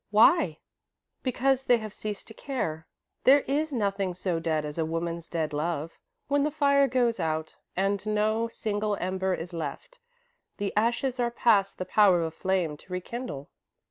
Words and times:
"Why?" 0.09 0.57
"Because 1.21 1.65
they 1.65 1.77
have 1.77 1.93
ceased 1.93 2.27
to 2.29 2.33
care. 2.33 2.87
There 3.23 3.41
is 3.41 3.71
nothing 3.71 4.15
so 4.15 4.39
dead 4.39 4.65
as 4.65 4.79
a 4.79 4.83
woman's 4.83 5.29
dead 5.29 5.53
love. 5.53 5.99
When 6.27 6.41
the 6.41 6.49
fire 6.49 6.87
goes 6.87 7.19
out 7.19 7.57
and 7.75 8.03
no 8.07 8.47
single 8.47 8.95
ember 8.99 9.35
is 9.35 9.53
left, 9.53 9.99
the 10.57 10.73
ashes 10.75 11.19
are 11.19 11.29
past 11.29 11.77
the 11.77 11.85
power 11.85 12.23
of 12.23 12.33
flame 12.33 12.77
to 12.77 12.91
rekindle." 12.91 13.51